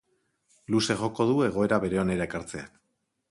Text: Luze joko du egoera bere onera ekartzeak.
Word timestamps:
Luze 0.75 0.95
joko 1.01 1.27
du 1.31 1.35
egoera 1.49 1.81
bere 1.85 2.01
onera 2.07 2.29
ekartzeak. 2.33 2.81